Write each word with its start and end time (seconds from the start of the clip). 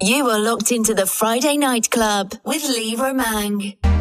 You 0.00 0.30
are 0.30 0.38
locked 0.38 0.70
into 0.70 0.94
the 0.94 1.06
Friday 1.06 1.56
Night 1.56 1.90
Club 1.90 2.32
with 2.44 2.62
Lee 2.62 2.94
Romang. 2.94 3.97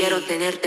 quiero 0.00 0.22
tener 0.22 0.59